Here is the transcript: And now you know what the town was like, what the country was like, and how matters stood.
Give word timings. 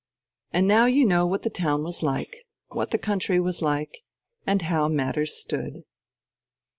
And 0.51 0.67
now 0.67 0.87
you 0.87 1.05
know 1.05 1.27
what 1.27 1.43
the 1.43 1.49
town 1.51 1.83
was 1.83 2.01
like, 2.01 2.37
what 2.69 2.89
the 2.89 2.97
country 2.97 3.39
was 3.39 3.61
like, 3.61 3.99
and 4.47 4.63
how 4.63 4.87
matters 4.87 5.35
stood. 5.35 5.83